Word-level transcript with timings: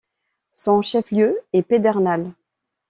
Son 0.53 0.81
chef-lieu 0.81 1.39
est 1.53 1.61
Pedernales. 1.61 2.33